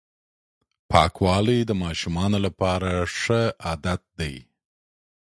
[0.89, 4.35] پاکوالی د ماشومانو لپاره ښه عادت دی.